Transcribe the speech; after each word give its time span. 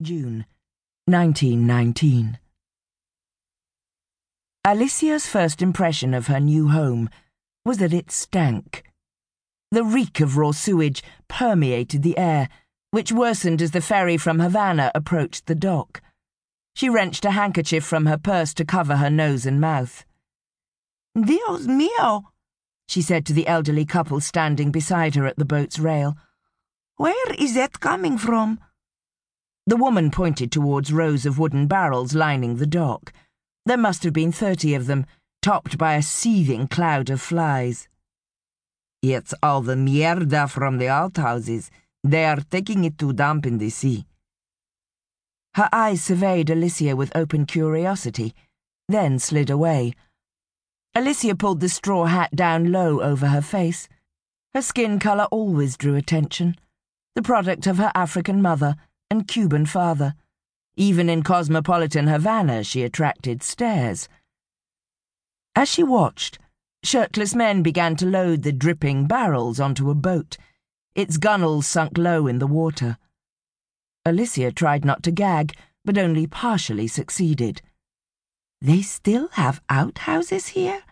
June 0.00 0.46
1919. 1.06 2.38
Alicia's 4.64 5.26
first 5.26 5.60
impression 5.60 6.14
of 6.14 6.28
her 6.28 6.38
new 6.38 6.68
home 6.68 7.10
was 7.64 7.78
that 7.78 7.92
it 7.92 8.12
stank. 8.12 8.84
The 9.72 9.82
reek 9.82 10.20
of 10.20 10.36
raw 10.36 10.52
sewage 10.52 11.02
permeated 11.26 12.04
the 12.04 12.16
air, 12.16 12.48
which 12.92 13.10
worsened 13.10 13.60
as 13.60 13.72
the 13.72 13.80
ferry 13.80 14.16
from 14.16 14.38
Havana 14.38 14.92
approached 14.94 15.46
the 15.46 15.56
dock. 15.56 16.00
She 16.76 16.88
wrenched 16.88 17.24
a 17.24 17.32
handkerchief 17.32 17.82
from 17.82 18.06
her 18.06 18.18
purse 18.18 18.54
to 18.54 18.64
cover 18.64 18.98
her 18.98 19.10
nose 19.10 19.46
and 19.46 19.60
mouth. 19.60 20.04
Dios 21.20 21.66
mío, 21.66 22.26
she 22.86 23.02
said 23.02 23.26
to 23.26 23.32
the 23.32 23.48
elderly 23.48 23.84
couple 23.84 24.20
standing 24.20 24.70
beside 24.70 25.16
her 25.16 25.26
at 25.26 25.38
the 25.38 25.44
boat's 25.44 25.80
rail. 25.80 26.16
Where 26.98 27.34
is 27.36 27.54
that 27.54 27.80
coming 27.80 28.16
from? 28.16 28.60
The 29.68 29.76
woman 29.76 30.10
pointed 30.10 30.50
towards 30.50 30.94
rows 30.94 31.26
of 31.26 31.38
wooden 31.38 31.66
barrels 31.66 32.14
lining 32.14 32.56
the 32.56 32.66
dock. 32.66 33.12
There 33.66 33.76
must 33.76 34.02
have 34.04 34.14
been 34.14 34.32
thirty 34.32 34.72
of 34.72 34.86
them, 34.86 35.04
topped 35.42 35.76
by 35.76 35.92
a 35.92 36.00
seething 36.00 36.68
cloud 36.68 37.10
of 37.10 37.20
flies. 37.20 37.86
It's 39.02 39.34
all 39.42 39.60
the 39.60 39.76
mierda 39.76 40.48
from 40.48 40.78
the 40.78 40.88
outhouses. 40.88 41.70
They 42.02 42.24
are 42.24 42.40
taking 42.50 42.84
it 42.84 42.96
to 42.96 43.12
dump 43.12 43.44
in 43.44 43.58
the 43.58 43.68
sea. 43.68 44.06
Her 45.52 45.68
eyes 45.70 46.02
surveyed 46.02 46.48
Alicia 46.48 46.96
with 46.96 47.14
open 47.14 47.44
curiosity, 47.44 48.34
then 48.88 49.18
slid 49.18 49.50
away. 49.50 49.92
Alicia 50.94 51.34
pulled 51.34 51.60
the 51.60 51.68
straw 51.68 52.06
hat 52.06 52.34
down 52.34 52.72
low 52.72 53.02
over 53.02 53.26
her 53.26 53.42
face. 53.42 53.86
Her 54.54 54.62
skin 54.62 54.98
colour 54.98 55.24
always 55.24 55.76
drew 55.76 55.94
attention, 55.94 56.56
the 57.14 57.20
product 57.20 57.66
of 57.66 57.76
her 57.76 57.92
African 57.94 58.40
mother 58.40 58.74
and 59.10 59.26
Cuban 59.28 59.66
father. 59.66 60.14
Even 60.76 61.08
in 61.08 61.22
cosmopolitan 61.22 62.06
Havana, 62.06 62.62
she 62.62 62.82
attracted 62.82 63.42
stares. 63.42 64.08
As 65.56 65.68
she 65.68 65.82
watched, 65.82 66.38
shirtless 66.84 67.34
men 67.34 67.62
began 67.62 67.96
to 67.96 68.06
load 68.06 68.42
the 68.42 68.52
dripping 68.52 69.06
barrels 69.06 69.58
onto 69.58 69.90
a 69.90 69.94
boat, 69.94 70.36
its 70.94 71.18
gunwales 71.18 71.64
sunk 71.64 71.98
low 71.98 72.26
in 72.26 72.38
the 72.38 72.46
water. 72.46 72.96
Alicia 74.04 74.52
tried 74.52 74.84
not 74.84 75.02
to 75.02 75.10
gag, 75.10 75.56
but 75.84 75.98
only 75.98 76.26
partially 76.26 76.86
succeeded. 76.86 77.60
They 78.60 78.82
still 78.82 79.28
have 79.32 79.62
outhouses 79.68 80.48
here? 80.48 80.82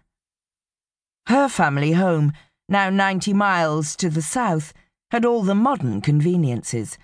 Her 1.27 1.49
family 1.49 1.93
home, 1.93 2.33
now 2.69 2.91
ninety 2.91 3.33
miles 3.33 3.97
to 3.97 4.09
the 4.09 4.23
south, 4.23 4.73
had 5.11 5.25
all 5.25 5.43
the 5.43 5.55
modern 5.55 6.01
conveniences 6.01 6.99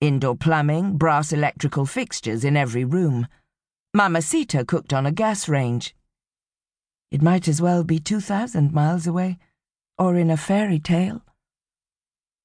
indoor 0.00 0.36
plumbing, 0.36 0.96
brass 0.96 1.32
electrical 1.32 1.86
fixtures 1.86 2.44
in 2.44 2.56
every 2.56 2.84
room. 2.84 3.26
Mamacita 3.94 4.64
cooked 4.64 4.92
on 4.92 5.06
a 5.06 5.12
gas 5.12 5.48
range. 5.48 5.94
It 7.10 7.22
might 7.22 7.48
as 7.48 7.60
well 7.60 7.84
be 7.84 7.98
2,000 7.98 8.72
miles 8.72 9.06
away, 9.06 9.38
or 9.98 10.16
in 10.16 10.30
a 10.30 10.36
fairy 10.36 10.78
tale. 10.78 11.22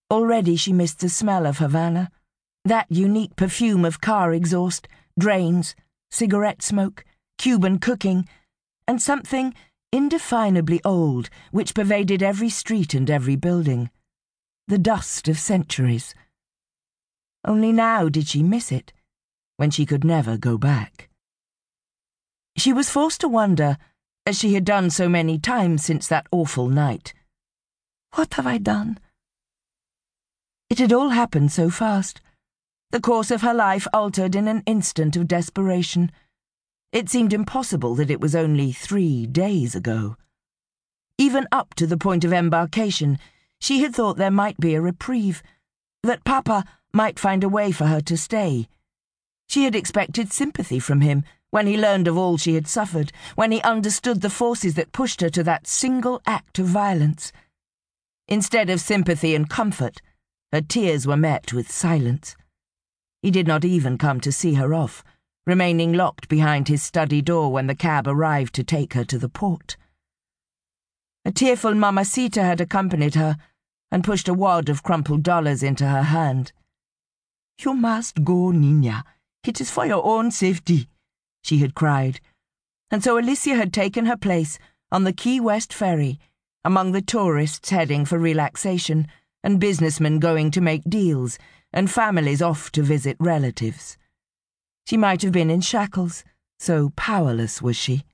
Already 0.10 0.56
she 0.56 0.73
missed 0.73 1.00
the 1.00 1.10
smell 1.10 1.45
of 1.45 1.58
Havana, 1.58 2.10
that 2.66 2.88
unique 2.90 3.36
perfume 3.36 3.84
of 3.84 4.02
car 4.02 4.34
exhaust, 4.34 4.88
drains, 5.20 5.76
cigarette 6.12 6.62
smoke, 6.62 7.04
Cuban 7.38 7.78
cooking, 7.78 8.28
and 8.88 9.02
something 9.02 9.54
indefinably 9.92 10.82
old 10.84 11.30
which 11.52 11.76
pervaded 11.76 12.23
every 12.23 12.50
street 12.50 12.94
and 12.94 13.10
every 13.10 13.36
building. 13.36 13.90
The 14.67 14.78
dust 14.78 15.28
of 15.28 15.38
centuries 15.38 16.16
only 17.45 17.72
now 17.72 18.09
did 18.09 18.27
she 18.27 18.44
miss 18.44 18.72
it, 18.72 18.94
when 19.58 19.72
she 19.72 19.86
could 19.86 20.03
never 20.03 20.38
go 20.38 20.58
back. 20.58 21.09
She 22.58 22.72
was 22.72 22.89
forced 22.89 23.22
to 23.22 23.27
wonder, 23.27 23.77
as 24.25 24.38
she 24.38 24.53
had 24.53 24.63
done 24.63 24.89
so 24.89 25.09
many 25.09 25.38
times 25.38 25.83
since 25.83 26.08
that 26.08 26.27
awful 26.31 26.69
night. 26.69 27.14
What 28.14 28.36
have 28.36 28.48
I 28.48 28.58
done? 28.58 28.99
It 30.70 30.80
had 30.80 30.93
all 30.93 31.09
happened 31.09 31.52
so 31.52 31.70
fast. 31.70 32.21
The 32.92 33.02
course 33.02 33.32
of 33.32 33.42
her 33.42 33.53
life 33.53 33.87
altered 33.92 34.36
in 34.36 34.48
an 34.48 34.64
instant 34.65 35.15
of 35.15 35.27
desperation. 35.27 36.11
It 36.92 37.09
seemed 37.09 37.33
impossible 37.33 37.95
that 37.95 38.11
it 38.11 38.21
was 38.21 38.36
only 38.36 38.71
three 38.71 39.26
days 39.26 39.76
ago. 39.76 40.15
Even 41.17 41.48
up 41.52 41.73
to 41.76 41.87
the 41.87 41.98
point 41.98 42.23
of 42.23 42.32
embarkation, 42.32 43.17
she 43.59 43.82
had 43.82 43.95
thought 43.95 44.17
there 44.17 44.32
might 44.32 44.59
be 44.59 44.76
a 44.76 44.82
reprieve, 44.82 45.42
that 46.03 46.23
Papa 46.23 46.65
might 46.93 47.20
find 47.20 47.43
a 47.43 47.49
way 47.49 47.71
for 47.71 47.87
her 47.87 48.02
to 48.02 48.15
stay. 48.15 48.67
She 49.49 49.64
had 49.64 49.76
expected 49.76 50.31
sympathy 50.31 50.80
from 50.80 51.02
him 51.02 51.23
when 51.49 51.67
he 51.67 51.77
learned 51.77 52.08
of 52.08 52.17
all 52.17 52.37
she 52.37 52.55
had 52.55 52.67
suffered, 52.67 53.11
when 53.36 53.52
he 53.52 53.61
understood 53.61 54.21
the 54.21 54.30
forces 54.30 54.73
that 54.73 54.92
pushed 54.92 55.21
her 55.21 55.30
to 55.30 55.43
that 55.43 55.67
single 55.67 56.21
act 56.26 56.58
of 56.58 56.65
violence. 56.65 57.32
Instead 58.27 58.70
of 58.70 58.82
sympathy 58.82 59.36
and 59.36 59.49
comfort, 59.49 60.02
her 60.52 60.61
tears 60.61 61.05
were 61.05 61.17
met 61.17 61.53
with 61.53 61.71
silence. 61.71 62.36
He 63.21 63.30
did 63.30 63.48
not 63.48 63.64
even 63.64 63.98
come 63.98 64.20
to 64.21 64.32
see 64.32 64.55
her 64.55 64.73
off, 64.73 65.03
remaining 65.45 65.93
locked 65.93 66.27
behind 66.27 66.67
his 66.67 66.82
study 66.82 67.21
door 67.21 67.52
when 67.52 67.67
the 67.67 67.76
cab 67.76 68.08
arrived 68.08 68.55
to 68.55 68.64
take 68.64 68.93
her 68.93 69.03
to 69.05 69.20
the 69.20 69.30
port. 69.30 69.77
A 71.26 71.32
tearful 71.32 71.73
Mamacita 71.73 72.42
had 72.43 72.61
accompanied 72.61 73.15
her 73.15 73.37
and 73.92 74.03
pushed 74.03 74.27
a 74.27 74.33
wad 74.33 74.70
of 74.70 74.83
crumpled 74.83 75.21
dollars 75.21 75.61
into 75.61 75.87
her 75.87 76.03
hand. 76.03 76.52
You 77.59 77.73
must 77.73 78.23
go, 78.23 78.52
Nina. 78.52 79.03
It 79.43 79.61
is 79.61 79.69
for 79.69 79.86
your 79.86 80.05
own 80.05 80.31
safety, 80.31 80.87
she 81.43 81.58
had 81.59 81.75
cried. 81.75 82.19
And 82.89 83.03
so 83.03 83.17
Alicia 83.17 83.55
had 83.55 83.73
taken 83.73 84.05
her 84.05 84.17
place 84.17 84.58
on 84.91 85.03
the 85.03 85.14
Key 85.14 85.39
West 85.39 85.73
ferry, 85.73 86.19
among 86.64 86.91
the 86.91 87.02
tourists 87.02 87.69
heading 87.69 88.05
for 88.05 88.17
relaxation, 88.17 89.08
and 89.43 89.59
businessmen 89.59 90.19
going 90.19 90.52
to 90.52 90.61
make 90.61 90.83
deals, 90.87 91.37
and 91.73 91.91
families 91.91 92.41
off 92.41 92.71
to 92.71 92.83
visit 92.83 93.17
relatives. 93.19 93.97
She 94.85 94.95
might 94.95 95.21
have 95.21 95.31
been 95.31 95.49
in 95.49 95.61
shackles, 95.61 96.23
so 96.59 96.91
powerless 96.95 97.61
was 97.61 97.75
she. 97.75 98.05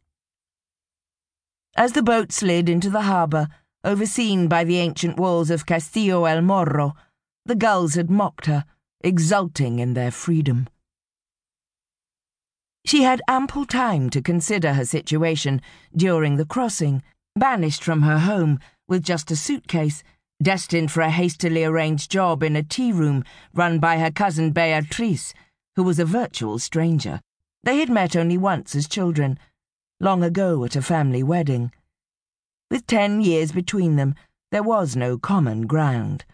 As 1.75 1.94
the 1.94 2.03
boat 2.03 2.31
slid 2.31 2.69
into 2.69 2.89
the 2.89 3.01
harbour, 3.01 3.47
overseen 3.83 4.47
by 4.47 4.63
the 4.63 4.77
ancient 4.77 5.17
walls 5.17 5.50
of 5.50 5.66
Castillo 5.66 6.25
el 6.25 6.41
Morro, 6.41 6.95
the 7.45 7.56
gulls 7.56 7.95
had 7.95 8.09
mocked 8.09 8.47
her 8.47 8.66
exulting 9.02 9.80
in 9.80 9.94
their 9.94 10.12
freedom. 10.12 10.68
She 12.86 13.04
had 13.04 13.22
ample 13.28 13.66
time 13.66 14.10
to 14.10 14.22
consider 14.22 14.74
her 14.74 14.86
situation 14.86 15.62
during 15.96 16.38
the 16.38 16.46
crossing, 16.46 17.04
banished 17.36 17.84
from 17.84 18.02
her 18.02 18.20
home 18.20 18.60
with 18.88 19.04
just 19.04 19.32
a 19.32 19.36
suitcase, 19.36 20.04
destined 20.42 20.92
for 20.92 21.02
a 21.02 21.12
hastily 21.12 21.64
arranged 21.64 22.10
job 22.10 22.42
in 22.42 22.56
a 22.56 22.64
tea 22.64 22.92
room 22.92 23.24
run 23.54 23.80
by 23.80 24.00
her 24.00 24.12
cousin 24.12 24.52
Beatrice, 24.52 25.34
who 25.76 25.84
was 25.84 26.00
a 26.00 26.06
virtual 26.06 26.58
stranger. 26.60 27.22
They 27.64 27.78
had 27.78 27.90
met 27.90 28.16
only 28.16 28.38
once 28.38 28.74
as 28.76 28.88
children, 28.88 29.38
long 30.00 30.24
ago 30.24 30.64
at 30.64 30.76
a 30.76 30.81
family 30.81 31.24
wedding. 31.24 31.72
With 32.72 32.88
ten 32.88 33.22
years 33.22 33.52
between 33.52 33.98
them, 33.98 34.16
there 34.52 34.64
was 34.64 34.96
no 34.96 35.18
common 35.18 35.68
ground. 35.68 36.26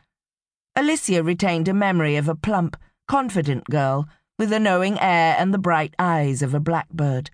Alicia 0.75 1.23
retained 1.23 1.67
a 1.67 1.73
memory 1.73 2.17
of 2.17 2.27
a 2.27 2.35
plump, 2.35 2.75
confident 3.07 3.63
girl 3.65 4.07
with 4.37 4.49
the 4.49 4.59
knowing 4.59 4.99
air 4.99 5.35
and 5.39 5.53
the 5.53 5.57
bright 5.57 5.95
eyes 5.97 6.41
of 6.41 6.53
a 6.53 6.59
blackbird. 6.59 7.29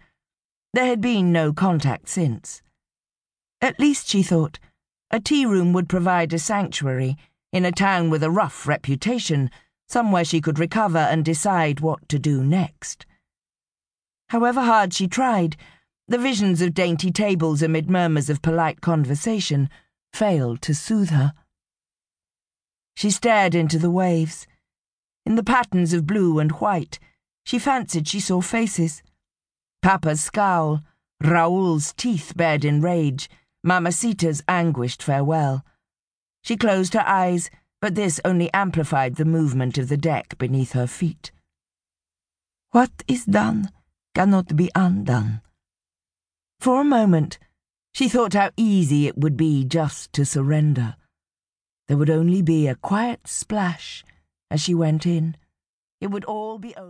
There 0.74 0.86
had 0.86 1.02
been 1.02 1.32
no 1.32 1.52
contact 1.52 2.08
since. 2.08 2.62
At 3.60 3.80
least, 3.80 4.08
she 4.08 4.22
thought, 4.22 4.60
a 5.10 5.20
tea 5.20 5.46
room 5.46 5.74
would 5.74 5.90
provide 5.90 6.32
a 6.34 6.40
sanctuary 6.40 7.18
in 7.52 7.66
a 7.66 7.72
town 7.72 8.10
with 8.10 8.24
a 8.24 8.32
rough 8.32 8.68
reputation, 8.68 9.50
somewhere 9.90 10.24
she 10.24 10.40
could 10.40 10.60
recover 10.60 11.00
and 11.00 11.26
decide 11.26 11.80
what 11.80 12.08
to 12.10 12.20
do 12.20 12.44
next. 12.44 13.06
However 14.30 14.62
hard 14.62 14.94
she 14.94 15.08
tried, 15.08 15.58
the 16.08 16.18
visions 16.18 16.62
of 16.62 16.74
dainty 16.74 17.12
tables 17.12 17.62
amid 17.62 17.90
murmurs 17.90 18.30
of 18.30 18.42
polite 18.42 18.82
conversation 18.82 19.70
failed 20.14 20.62
to 20.62 20.74
soothe 20.74 21.10
her. 21.10 21.34
She 23.02 23.10
stared 23.10 23.56
into 23.56 23.80
the 23.80 23.90
waves. 23.90 24.46
In 25.26 25.34
the 25.34 25.44
patterns 25.44 25.92
of 25.92 26.06
blue 26.06 26.38
and 26.38 26.52
white, 26.52 27.00
she 27.44 27.58
fancied 27.58 28.08
she 28.08 28.20
saw 28.20 28.42
faces. 28.42 29.02
Papa's 29.82 30.22
scowl, 30.22 30.84
Raoul's 31.20 31.94
teeth 31.94 32.34
bared 32.36 32.64
in 32.64 32.80
rage, 32.80 33.28
Mamacita's 33.64 34.44
anguished 34.48 35.02
farewell. 35.02 35.66
She 36.44 36.56
closed 36.56 36.94
her 36.94 37.04
eyes, 37.08 37.50
but 37.82 37.96
this 37.96 38.22
only 38.24 38.54
amplified 38.54 39.16
the 39.16 39.26
movement 39.26 39.80
of 39.80 39.90
the 39.90 39.98
deck 39.98 40.38
beneath 40.38 40.74
her 40.74 40.86
feet. 40.86 41.32
What 42.70 42.92
is 43.08 43.26
done 43.26 43.72
cannot 44.14 44.56
be 44.56 44.70
undone. 44.76 45.42
For 46.60 46.82
a 46.82 46.84
moment, 46.84 47.40
she 47.96 48.08
thought 48.08 48.34
how 48.34 48.52
easy 48.58 49.08
it 49.08 49.18
would 49.18 49.38
be 49.38 49.66
just 49.66 50.14
to 50.14 50.24
surrender. 50.24 50.98
There 51.92 51.98
would 51.98 52.10
only 52.10 52.42
be 52.42 52.70
a 52.70 52.76
quiet 52.76 53.28
splash 53.28 54.06
as 54.50 54.62
she 54.62 54.74
went 54.74 55.06
in. 55.06 55.36
It 56.00 56.08
would 56.08 56.24
all 56.24 56.58
be 56.58 56.74
over. 56.78 56.88